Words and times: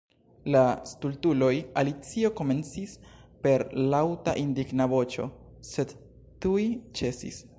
"La 0.53 0.61
stultuloj!" 0.91 1.49
Alicio 1.81 2.31
komencis 2.39 2.95
per 3.45 3.65
laŭta 3.95 4.35
indigna 4.47 4.89
voĉo, 4.97 5.29
sed 5.75 5.97
tuj 6.47 6.67
ĉesis. 7.01 7.43